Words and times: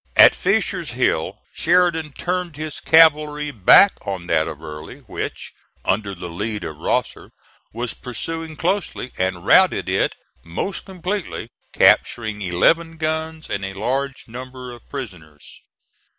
At 0.15 0.33
Fisher's 0.33 0.89
Hill 0.97 1.37
Sheridan 1.53 2.13
turned 2.13 2.55
his 2.55 2.79
cavalry 2.79 3.51
back 3.51 3.97
on 4.01 4.25
that 4.25 4.47
of 4.47 4.59
Early, 4.63 5.01
which, 5.01 5.53
under 5.85 6.15
the 6.15 6.27
lead 6.27 6.63
of 6.63 6.77
Rosser, 6.77 7.29
was 7.71 7.93
pursuing 7.93 8.55
closely, 8.55 9.11
and 9.19 9.45
routed 9.45 9.87
it 9.87 10.15
most 10.43 10.85
completely, 10.85 11.51
capturing 11.71 12.41
eleven 12.41 12.97
guns 12.97 13.47
and 13.47 13.63
a 13.63 13.73
large 13.73 14.27
number 14.27 14.71
of 14.71 14.89
prisoners. 14.89 15.61